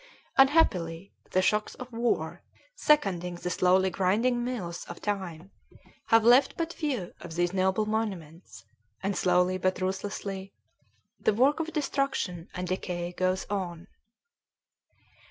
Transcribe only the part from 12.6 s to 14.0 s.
decay goes on.